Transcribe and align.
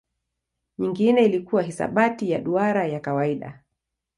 Nyingine 0.77 1.25
ilikuwa 1.25 1.61
hisabati 1.63 2.31
ya 2.31 2.39
duara 2.39 2.87
ya 2.87 2.99
kawaida. 2.99 3.63